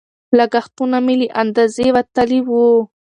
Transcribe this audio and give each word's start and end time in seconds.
لګښتونه 0.37 0.97
مې 1.05 1.15
له 1.21 1.27
اندازې 1.41 1.85
وتلي 1.97 2.39
وو. 2.49 2.67